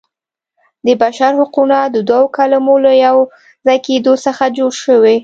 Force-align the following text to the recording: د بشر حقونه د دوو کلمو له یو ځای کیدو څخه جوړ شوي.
د 0.85 0.87
بشر 1.01 1.31
حقونه 1.39 1.77
د 1.95 1.97
دوو 2.09 2.33
کلمو 2.37 2.75
له 2.85 2.93
یو 3.05 3.17
ځای 3.65 3.77
کیدو 3.87 4.13
څخه 4.25 4.43
جوړ 4.57 4.71
شوي. 4.83 5.15